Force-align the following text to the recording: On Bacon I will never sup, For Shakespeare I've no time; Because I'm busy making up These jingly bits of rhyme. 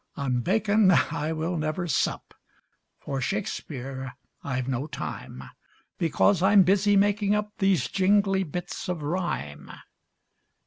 On 0.17 0.39
Bacon 0.41 0.89
I 0.89 1.31
will 1.31 1.57
never 1.59 1.85
sup, 1.87 2.33
For 2.97 3.21
Shakespeare 3.21 4.13
I've 4.43 4.67
no 4.67 4.87
time; 4.87 5.43
Because 5.99 6.41
I'm 6.41 6.63
busy 6.63 6.95
making 6.95 7.35
up 7.35 7.53
These 7.59 7.87
jingly 7.87 8.41
bits 8.41 8.89
of 8.89 9.03
rhyme. 9.03 9.69